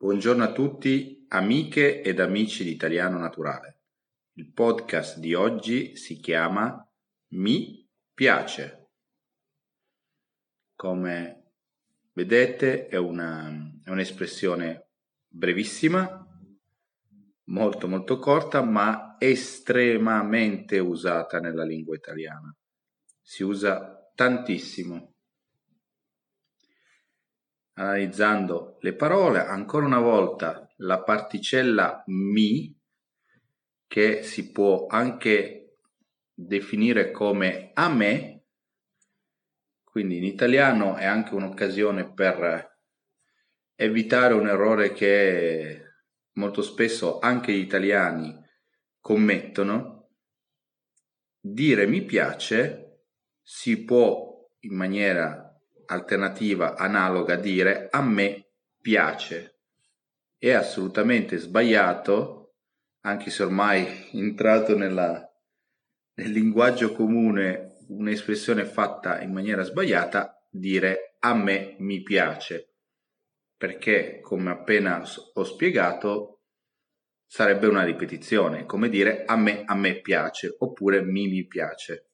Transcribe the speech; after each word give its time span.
Buongiorno 0.00 0.44
a 0.44 0.52
tutti, 0.52 1.24
amiche 1.26 2.02
ed 2.02 2.20
amici 2.20 2.62
di 2.62 2.70
Italiano 2.70 3.18
Naturale. 3.18 3.80
Il 4.34 4.52
podcast 4.52 5.18
di 5.18 5.34
oggi 5.34 5.96
si 5.96 6.20
chiama 6.20 6.88
Mi 7.32 7.84
piace. 8.14 8.90
Come 10.76 11.50
vedete 12.12 12.86
è, 12.86 12.94
una, 12.94 13.50
è 13.82 13.90
un'espressione 13.90 14.90
brevissima, 15.26 16.24
molto 17.46 17.88
molto 17.88 18.20
corta, 18.20 18.62
ma 18.62 19.16
estremamente 19.18 20.78
usata 20.78 21.40
nella 21.40 21.64
lingua 21.64 21.96
italiana. 21.96 22.56
Si 23.20 23.42
usa 23.42 24.12
tantissimo 24.14 25.14
analizzando 27.78 28.76
le 28.80 28.94
parole, 28.94 29.38
ancora 29.38 29.86
una 29.86 30.00
volta 30.00 30.68
la 30.78 31.02
particella 31.02 32.02
mi, 32.06 32.76
che 33.86 34.22
si 34.22 34.50
può 34.50 34.86
anche 34.86 35.78
definire 36.34 37.10
come 37.10 37.70
a 37.74 37.88
me, 37.88 38.42
quindi 39.84 40.18
in 40.18 40.24
italiano 40.24 40.96
è 40.96 41.04
anche 41.04 41.34
un'occasione 41.34 42.12
per 42.12 42.76
evitare 43.74 44.34
un 44.34 44.48
errore 44.48 44.92
che 44.92 45.82
molto 46.32 46.62
spesso 46.62 47.20
anche 47.20 47.52
gli 47.52 47.60
italiani 47.60 48.36
commettono. 49.00 50.10
Dire 51.40 51.86
mi 51.86 52.02
piace 52.02 53.04
si 53.40 53.84
può 53.84 54.48
in 54.60 54.74
maniera 54.74 55.47
alternativa 55.88 56.76
analoga 56.76 57.34
a 57.34 57.38
dire 57.38 57.88
a 57.90 58.02
me 58.02 58.48
piace. 58.80 59.60
È 60.36 60.50
assolutamente 60.50 61.36
sbagliato, 61.38 62.54
anche 63.00 63.30
se 63.30 63.42
ormai 63.42 64.10
entrato 64.12 64.76
nella, 64.76 65.26
nel 66.14 66.30
linguaggio 66.30 66.92
comune 66.92 67.76
un'espressione 67.88 68.64
fatta 68.64 69.20
in 69.20 69.32
maniera 69.32 69.62
sbagliata, 69.62 70.46
dire 70.50 71.16
a 71.20 71.34
me 71.34 71.76
mi 71.78 72.02
piace, 72.02 72.74
perché 73.56 74.20
come 74.20 74.50
appena 74.50 75.02
ho 75.34 75.44
spiegato 75.44 76.42
sarebbe 77.26 77.66
una 77.66 77.84
ripetizione, 77.84 78.64
come 78.64 78.88
dire 78.88 79.24
a 79.24 79.36
me 79.36 79.64
a 79.64 79.74
me 79.74 80.00
piace 80.00 80.54
oppure 80.58 81.02
mi 81.02 81.28
mi 81.28 81.46
piace 81.46 82.07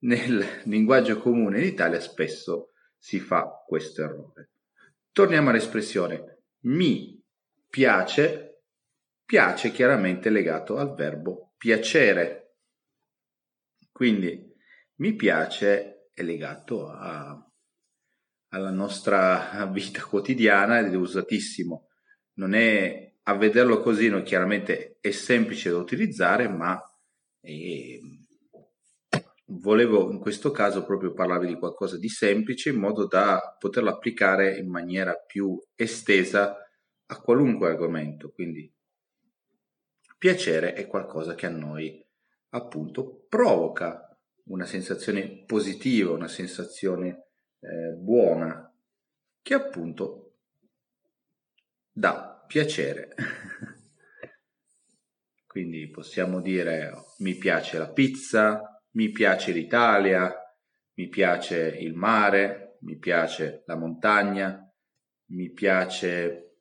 nel 0.00 0.62
linguaggio 0.64 1.18
comune 1.18 1.60
in 1.60 1.66
Italia 1.66 2.00
spesso 2.00 2.72
si 2.96 3.20
fa 3.20 3.62
questo 3.66 4.02
errore. 4.02 4.50
Torniamo 5.12 5.50
all'espressione 5.50 6.36
mi 6.66 7.22
piace, 7.68 8.62
piace 9.24 9.70
chiaramente 9.70 10.30
legato 10.30 10.76
al 10.76 10.94
verbo 10.94 11.54
piacere. 11.56 12.56
Quindi 13.92 14.52
mi 14.96 15.14
piace 15.14 16.10
è 16.12 16.22
legato 16.22 16.88
a, 16.88 17.38
alla 18.48 18.70
nostra 18.70 19.66
vita 19.70 20.02
quotidiana 20.02 20.78
ed 20.78 20.92
è 20.92 20.96
usatissimo. 20.96 21.88
Non 22.34 22.54
è 22.54 23.14
a 23.22 23.34
vederlo 23.36 23.80
così, 23.80 24.08
no, 24.08 24.22
chiaramente 24.22 24.98
è 25.00 25.10
semplice 25.10 25.70
da 25.70 25.76
utilizzare, 25.76 26.48
ma 26.48 26.80
è, 27.38 27.98
volevo 29.46 30.10
in 30.10 30.18
questo 30.18 30.50
caso 30.50 30.84
proprio 30.84 31.12
parlarvi 31.12 31.46
di 31.46 31.58
qualcosa 31.58 31.98
di 31.98 32.08
semplice 32.08 32.70
in 32.70 32.76
modo 32.76 33.06
da 33.06 33.56
poterlo 33.58 33.90
applicare 33.90 34.56
in 34.56 34.68
maniera 34.68 35.14
più 35.14 35.60
estesa 35.74 36.56
a 37.06 37.20
qualunque 37.20 37.68
argomento. 37.68 38.32
Quindi 38.32 38.72
piacere 40.18 40.72
è 40.72 40.86
qualcosa 40.86 41.34
che 41.34 41.46
a 41.46 41.50
noi 41.50 42.04
appunto 42.50 43.26
provoca 43.28 44.00
una 44.44 44.64
sensazione 44.64 45.44
positiva, 45.44 46.12
una 46.12 46.28
sensazione 46.28 47.26
eh, 47.60 47.92
buona 47.96 48.72
che 49.42 49.54
appunto 49.54 50.38
dà 51.92 52.44
piacere. 52.46 53.14
Quindi 55.46 55.88
possiamo 55.88 56.40
dire 56.40 56.92
mi 57.18 57.34
piace 57.34 57.78
la 57.78 57.90
pizza, 57.90 58.75
mi 58.96 59.10
piace 59.10 59.52
l'Italia, 59.52 60.34
mi 60.94 61.08
piace 61.08 61.76
il 61.80 61.94
mare, 61.94 62.78
mi 62.80 62.96
piace 62.96 63.62
la 63.66 63.76
montagna, 63.76 64.72
mi 65.26 65.50
piace 65.50 66.54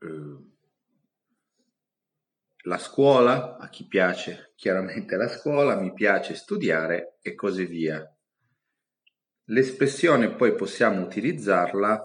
eh, 0.00 0.36
la 2.64 2.78
scuola, 2.78 3.56
a 3.56 3.68
chi 3.68 3.86
piace 3.86 4.52
chiaramente 4.56 5.16
la 5.16 5.28
scuola, 5.28 5.80
mi 5.80 5.92
piace 5.92 6.34
studiare 6.34 7.18
e 7.22 7.36
così 7.36 7.64
via. 7.64 8.04
L'espressione 9.50 10.34
poi 10.34 10.54
possiamo 10.56 11.00
utilizzarla 11.02 12.04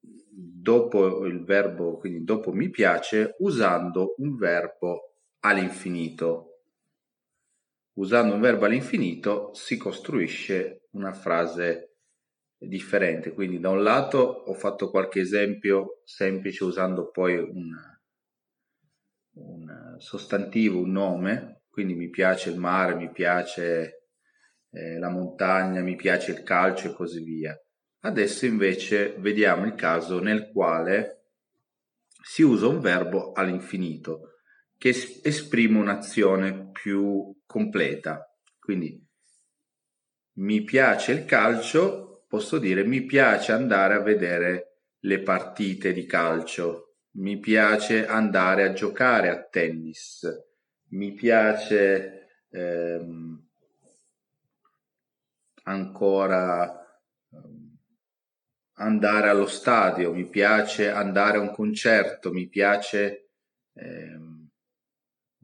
dopo 0.00 1.26
il 1.26 1.44
verbo, 1.44 1.98
quindi 1.98 2.22
dopo 2.22 2.52
mi 2.52 2.70
piace, 2.70 3.34
usando 3.38 4.14
un 4.18 4.36
verbo 4.36 5.16
all'infinito 5.40 6.53
usando 7.94 8.34
un 8.34 8.40
verbo 8.40 8.64
all'infinito 8.64 9.52
si 9.54 9.76
costruisce 9.76 10.88
una 10.92 11.12
frase 11.12 11.96
differente. 12.58 13.32
Quindi 13.32 13.60
da 13.60 13.70
un 13.70 13.82
lato 13.82 14.18
ho 14.18 14.54
fatto 14.54 14.90
qualche 14.90 15.20
esempio 15.20 16.00
semplice 16.04 16.64
usando 16.64 17.10
poi 17.10 17.36
un, 17.36 17.70
un 19.34 19.96
sostantivo, 19.98 20.80
un 20.80 20.90
nome, 20.90 21.62
quindi 21.68 21.94
mi 21.94 22.08
piace 22.08 22.50
il 22.50 22.58
mare, 22.58 22.94
mi 22.94 23.10
piace 23.10 24.08
eh, 24.70 24.98
la 24.98 25.10
montagna, 25.10 25.82
mi 25.82 25.96
piace 25.96 26.32
il 26.32 26.42
calcio 26.42 26.90
e 26.90 26.94
così 26.94 27.22
via. 27.22 27.56
Adesso 28.00 28.46
invece 28.46 29.14
vediamo 29.18 29.64
il 29.64 29.74
caso 29.74 30.20
nel 30.20 30.50
quale 30.50 31.22
si 32.22 32.42
usa 32.42 32.66
un 32.66 32.80
verbo 32.80 33.32
all'infinito 33.32 34.30
che 34.76 34.90
esprime 35.22 35.78
un'azione 35.78 36.70
più 36.70 37.34
completa. 37.54 38.28
Quindi 38.58 39.00
mi 40.38 40.64
piace 40.64 41.12
il 41.12 41.24
calcio, 41.24 42.24
posso 42.26 42.58
dire 42.58 42.82
mi 42.82 43.04
piace 43.04 43.52
andare 43.52 43.94
a 43.94 44.00
vedere 44.00 44.78
le 45.02 45.20
partite 45.20 45.92
di 45.92 46.04
calcio, 46.04 46.96
mi 47.12 47.38
piace 47.38 48.08
andare 48.08 48.64
a 48.64 48.72
giocare 48.72 49.28
a 49.28 49.40
tennis, 49.40 50.26
mi 50.88 51.12
piace 51.12 52.26
ehm, 52.50 53.48
ancora 55.62 57.00
ehm, 57.30 57.76
andare 58.78 59.28
allo 59.28 59.46
stadio, 59.46 60.12
mi 60.12 60.28
piace 60.28 60.90
andare 60.90 61.38
a 61.38 61.40
un 61.40 61.52
concerto, 61.52 62.32
mi 62.32 62.48
piace 62.48 63.28
ehm, 63.74 64.33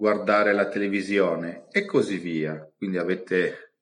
guardare 0.01 0.55
la 0.55 0.67
televisione 0.67 1.67
e 1.71 1.85
così 1.85 2.17
via. 2.17 2.67
Quindi 2.75 2.97
avete 2.97 3.75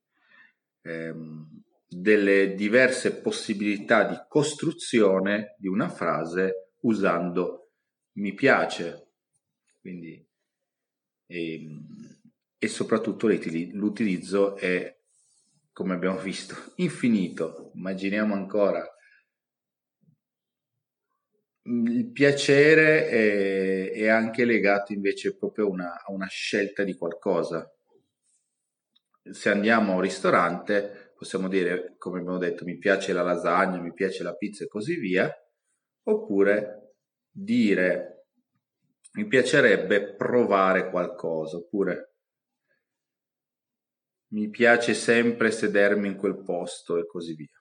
ehm, 0.82 1.62
delle 1.86 2.56
diverse 2.56 3.20
possibilità 3.20 4.02
di 4.02 4.16
costruzione 4.28 5.54
di 5.58 5.68
una 5.68 5.88
frase 5.88 6.72
usando 6.80 7.70
mi 8.14 8.34
piace. 8.34 9.10
Quindi, 9.80 10.26
ehm, 11.26 11.86
e 12.58 12.66
soprattutto 12.66 13.28
l'utilizzo 13.28 14.56
è, 14.56 14.98
come 15.72 15.94
abbiamo 15.94 16.18
visto, 16.18 16.56
infinito. 16.82 17.70
Immaginiamo 17.76 18.34
ancora 18.34 18.84
il 21.70 22.10
piacere 22.12 23.08
è, 23.08 23.90
è, 23.92 24.06
anche 24.08 24.44
legato 24.44 24.92
invece 24.92 25.36
proprio 25.36 25.68
una, 25.68 26.02
a 26.02 26.12
una, 26.12 26.26
scelta 26.26 26.82
di 26.82 26.94
qualcosa. 26.94 27.70
Se 29.30 29.50
andiamo 29.50 29.92
a 29.92 29.94
un 29.96 30.00
ristorante 30.00 31.08
possiamo 31.18 31.48
dire, 31.48 31.96
come 31.98 32.20
abbiamo 32.20 32.38
detto, 32.38 32.64
mi 32.64 32.78
piace 32.78 33.12
la 33.12 33.22
lasagna, 33.22 33.80
mi 33.80 33.92
piace 33.92 34.22
la 34.22 34.36
pizza 34.36 34.62
e 34.62 34.68
così 34.68 34.94
via, 34.94 35.28
oppure 36.04 36.94
dire 37.28 38.26
mi 39.14 39.26
piacerebbe 39.26 40.14
provare 40.14 40.88
qualcosa, 40.90 41.56
oppure 41.56 42.14
mi 44.28 44.48
piace 44.48 44.94
sempre 44.94 45.50
sedermi 45.50 46.06
in 46.06 46.16
quel 46.16 46.40
posto 46.44 46.98
e 46.98 47.06
così 47.06 47.34
via. 47.34 47.57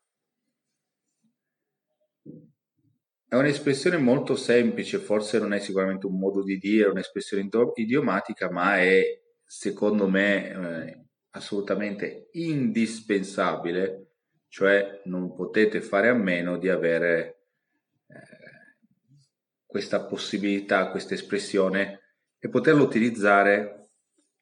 È 3.30 3.36
un'espressione 3.36 3.98
molto 3.98 4.38
semplice, 4.38 5.00
forse 5.00 5.38
non 5.38 5.52
è 5.52 5.60
sicuramente 5.60 6.06
un 6.06 6.18
modo 6.18 6.42
di 6.42 6.58
dire, 6.58 6.88
un'espressione 6.88 7.50
idiomatica, 7.76 8.50
ma 8.50 8.78
è 8.78 9.04
secondo 9.44 10.08
me 10.08 10.50
eh, 10.50 11.06
assolutamente 11.32 12.30
indispensabile, 12.32 14.12
cioè 14.48 15.02
non 15.06 15.34
potete 15.36 15.82
fare 15.82 16.08
a 16.08 16.14
meno 16.14 16.58
di 16.58 16.70
avere 16.70 17.42
eh, 18.08 18.16
questa 19.66 20.06
possibilità, 20.06 20.90
questa 20.90 21.14
espressione 21.14 22.00
e 22.40 22.48
poterla 22.48 22.82
utilizzare 22.82 23.90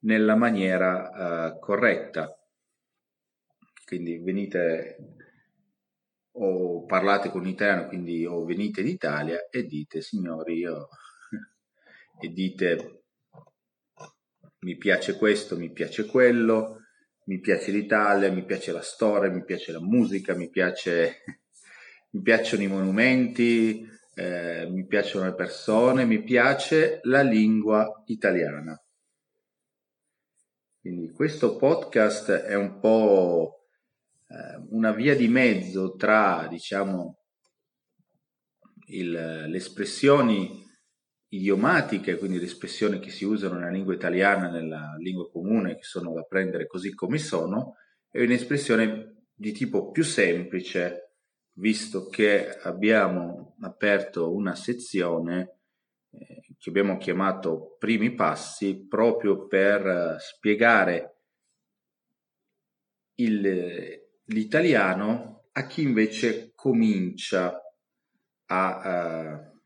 nella 0.02 0.36
maniera 0.36 1.56
uh, 1.56 1.60
corretta. 1.60 2.38
Quindi 3.86 4.20
venite 4.20 5.15
o 6.38 6.86
parlate 6.86 7.30
con 7.30 7.42
l'italiano, 7.42 7.88
quindi 7.88 8.26
o 8.26 8.44
venite 8.44 8.84
d'Italia 8.84 9.48
e 9.50 9.64
dite 9.64 10.02
signori 10.02 10.58
io 10.58 10.90
e 12.20 12.28
dite 12.30 13.04
mi 14.60 14.78
piace 14.78 15.16
questo, 15.16 15.58
mi 15.58 15.72
piace 15.72 16.06
quello, 16.06 16.80
mi 17.26 17.40
piace 17.40 17.72
l'Italia, 17.72 18.32
mi 18.32 18.44
piace 18.44 18.72
la 18.72 18.82
storia, 18.82 19.30
mi 19.30 19.44
piace 19.44 19.72
la 19.72 19.80
musica, 19.80 20.36
mi, 20.36 20.50
piace, 20.50 21.24
mi 22.12 22.22
piacciono 22.22 22.64
i 22.64 22.68
monumenti, 22.68 23.88
eh, 24.16 24.68
mi 24.70 24.86
piacciono 24.86 25.26
le 25.26 25.36
persone, 25.36 26.06
mi 26.06 26.24
piace 26.24 27.00
la 27.04 27.22
lingua 27.22 28.04
italiana. 28.08 28.80
Quindi 30.80 31.12
questo 31.12 31.56
podcast 31.58 32.32
è 32.32 32.56
un 32.56 32.80
po' 32.80 33.65
una 34.70 34.92
via 34.92 35.16
di 35.16 35.28
mezzo 35.28 35.96
tra, 35.96 36.48
diciamo, 36.50 37.20
il, 38.88 39.12
le 39.12 39.58
espressioni 39.58 40.64
idiomatiche, 41.30 42.18
quindi 42.18 42.40
le 42.40 42.46
espressioni 42.46 43.00
che 43.00 43.10
si 43.10 43.26
usano 43.26 43.56
nella 43.56 43.72
lingua 43.72 43.94
italiana, 43.94 44.50
nella 44.50 44.96
lingua 44.98 45.30
comune, 45.30 45.76
che 45.76 45.84
sono 45.84 46.14
da 46.14 46.24
prendere 46.24 46.68
così 46.68 46.94
come 46.94 47.18
sono, 47.18 47.76
e 48.10 48.24
un'espressione 48.24 49.28
di 49.34 49.52
tipo 49.52 49.92
più 49.92 50.04
semplice, 50.04 51.16
visto 51.58 52.08
che 52.08 52.58
abbiamo 52.60 53.56
aperto 53.62 54.34
una 54.34 54.56
sezione 54.56 55.60
eh, 56.12 56.42
che 56.58 56.70
abbiamo 56.70 56.98
chiamato 56.98 57.76
primi 57.78 58.14
passi 58.14 58.88
proprio 58.88 59.48
per 59.48 59.86
eh, 59.86 60.16
spiegare 60.20 61.18
il, 63.16 64.05
l'italiano 64.26 65.46
a 65.52 65.66
chi 65.68 65.82
invece 65.82 66.52
comincia 66.56 67.62
a, 68.48 68.82
uh, 68.84 69.60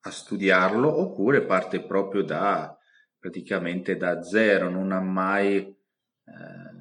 a 0.00 0.10
studiarlo 0.10 1.00
oppure 1.00 1.44
parte 1.44 1.84
proprio 1.84 2.22
da 2.22 2.76
praticamente 3.24 3.96
da 3.96 4.22
zero, 4.22 4.68
non 4.68 4.92
ha 4.92 5.00
mai 5.00 5.56
eh, 5.56 5.74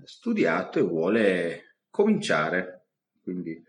studiato 0.03 0.77
e 0.77 0.81
vuole 0.81 1.77
cominciare. 1.89 2.87
Quindi 3.21 3.63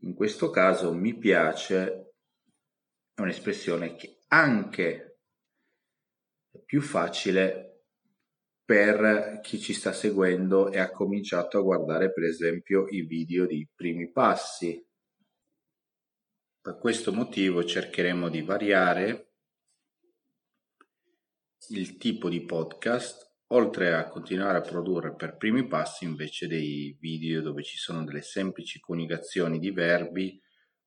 in 0.00 0.12
questo 0.12 0.50
caso 0.50 0.92
mi 0.92 1.16
piace 1.16 2.12
è 3.14 3.20
un'espressione 3.22 3.96
che 3.96 4.18
anche 4.28 5.20
è 6.50 6.58
più 6.58 6.82
facile 6.82 7.67
per 8.68 9.40
chi 9.42 9.58
ci 9.58 9.72
sta 9.72 9.94
seguendo 9.94 10.70
e 10.70 10.78
ha 10.78 10.90
cominciato 10.90 11.56
a 11.56 11.62
guardare 11.62 12.12
per 12.12 12.24
esempio 12.24 12.86
i 12.88 13.00
video 13.00 13.46
di 13.46 13.66
primi 13.74 14.12
passi. 14.12 14.86
Per 16.60 16.76
questo 16.76 17.10
motivo 17.10 17.64
cercheremo 17.64 18.28
di 18.28 18.42
variare 18.42 19.30
il 21.70 21.96
tipo 21.96 22.28
di 22.28 22.44
podcast, 22.44 23.36
oltre 23.54 23.94
a 23.94 24.06
continuare 24.06 24.58
a 24.58 24.60
produrre 24.60 25.14
per 25.14 25.38
primi 25.38 25.66
passi 25.66 26.04
invece 26.04 26.46
dei 26.46 26.94
video 27.00 27.40
dove 27.40 27.62
ci 27.62 27.78
sono 27.78 28.04
delle 28.04 28.20
semplici 28.20 28.80
coniugazioni 28.80 29.58
di 29.58 29.70
verbi 29.70 30.38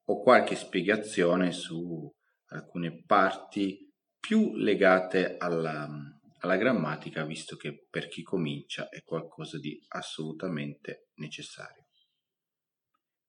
o 0.04 0.22
qualche 0.22 0.56
spiegazione 0.56 1.51
su 1.51 2.07
alcune 2.50 3.04
parti 3.07 3.92
più 4.19 4.54
legate 4.54 5.38
alla, 5.39 5.89
alla 6.41 6.57
grammatica, 6.57 7.23
visto 7.25 7.55
che 7.55 7.88
per 7.89 8.07
chi 8.07 8.23
comincia 8.23 8.89
è 8.89 9.03
qualcosa 9.03 9.57
di 9.57 9.83
assolutamente 9.89 11.09
necessario. 11.15 11.85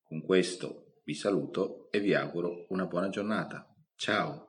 Con 0.02 0.22
questo 0.22 1.00
vi 1.04 1.14
saluto 1.14 1.90
e 1.90 2.00
vi 2.00 2.14
auguro 2.14 2.66
una 2.68 2.86
buona 2.86 3.08
giornata. 3.08 3.66
Ciao! 3.96 4.40